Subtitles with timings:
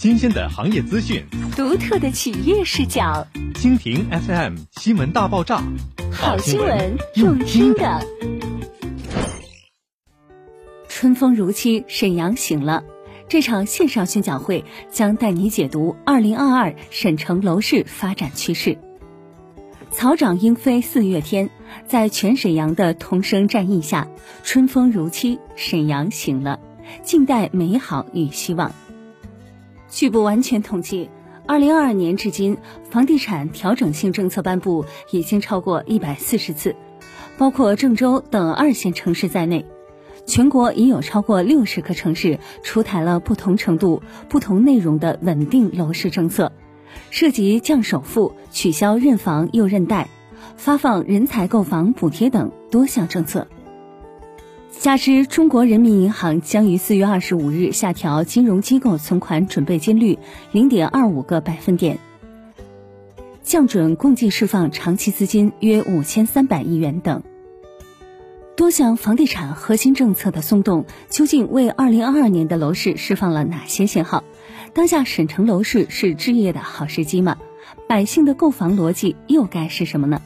[0.00, 1.22] 新鲜的行业资讯，
[1.54, 3.26] 独特的企业视角。
[3.52, 5.62] 蜻蜓 FM 新闻大爆炸，
[6.10, 8.00] 好新闻用听的。
[10.88, 12.82] 春风如期，沈阳醒了。
[13.28, 18.78] 这场线上宣讲会将带你解读二零二二沈城楼市发展趋势。
[19.90, 21.50] 草长莺飞四月天，
[21.86, 24.08] 在全沈阳的同声战役下，
[24.44, 26.58] 春风如期，沈阳醒了。
[27.02, 28.72] 静待美好与希望。
[29.90, 31.10] 据不完全统计，
[31.46, 32.56] 二零二二年至今，
[32.90, 36.76] 房地产调整性政策颁布已经超过一百四十次，
[37.36, 39.66] 包括郑州等二线城市在内，
[40.26, 46.52] 全国已有超过六十个城市出台了不同程度、不同内容的稳定楼市政策，
[47.10, 50.08] 涉及降首付、取消认房又认贷、
[50.56, 53.48] 发放人才购房补贴等多项政策。
[54.70, 60.18] 加之中国人民银行将于四月二十五日下调金融机构存款准备金率
[60.52, 61.98] 零点二五个百分点，
[63.42, 67.22] 降准共计释放长期资金约五千三百亿元等
[68.56, 74.24] 多项房地产核心政策的松动，究竟为二零二二年的楼市释放了哪些信号？
[74.72, 77.36] 当下沈城楼市是置业的好时机吗？
[77.86, 80.22] 百姓的购房逻辑又该是什么呢？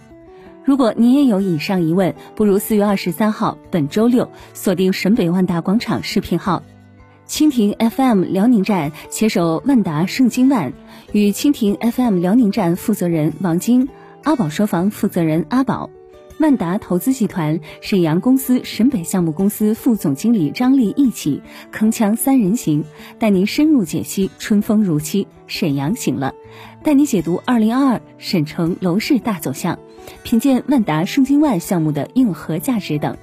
[0.64, 6.62] 如果你也有以上疑问，不如四月二十三号本周六锁定沈北万达广场视频号，
[7.28, 10.72] 蜻蜓 FM 辽宁站携手万达盛京万
[11.12, 13.90] 与蜻蜓 FM 辽宁站负责人王晶、
[14.22, 15.90] 阿宝说房负责人阿宝、
[16.38, 21.40] 万达投资集团沈阳公司沈北项目公司副总经理张丽一起
[21.72, 22.84] 铿锵三人行，
[23.20, 26.34] 带您深入解析春风如期，沈阳醒了，
[26.82, 29.78] 带你解读二零二二沈城楼市大走向。
[30.22, 33.16] 品鉴万达盛京万项目的硬核价值等，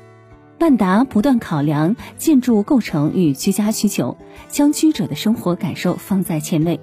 [0.59, 4.17] 万达不断考量建筑构成与居家需求，
[4.47, 6.79] 将居者的生活感受放在前位，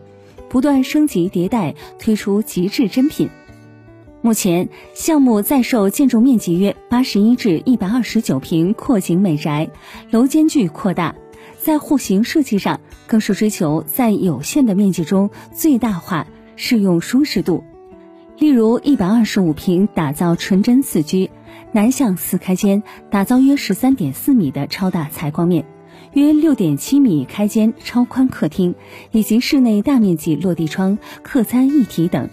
[0.50, 3.30] 不断升级迭代，推出极致珍品。
[4.20, 9.70] 目前项目在售建筑面积约八十一至一百二十九平阔景美宅，
[10.10, 11.14] 楼间距扩大，
[11.56, 16.26] 在户型设计上更是追求在有限的面积中最大化
[16.56, 17.62] 适用舒适度。
[18.38, 21.30] 例如，一百二十五平打造纯真四居，
[21.70, 25.64] 南向四开间，打造约十三点四米的超大采光面，
[26.12, 28.74] 约六点七米开间超宽客厅，
[29.12, 32.28] 以及室内大面积落地窗、客餐一体等，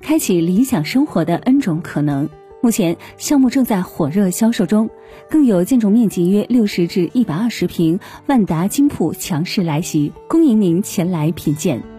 [0.00, 2.28] 开启理想生活的 N 种可能。
[2.60, 4.90] 目前项目正在火热销售中，
[5.30, 11.97] 更有建筑面积约六十至一百二十平万达金铺强势来袭，恭迎您前来品鉴。